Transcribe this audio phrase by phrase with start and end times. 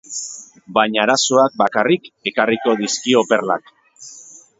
[0.77, 3.71] Baina arazoak bakarrik ekarriko dizkio perlak.